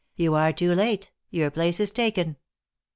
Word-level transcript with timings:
You 0.15 0.33
are 0.33 0.51
too 0.51 0.73
late; 0.73 1.11
your 1.29 1.51
place 1.51 1.79
is 1.79 1.91
taken." 1.91 2.37